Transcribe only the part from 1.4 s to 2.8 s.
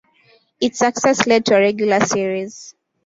to a regular series.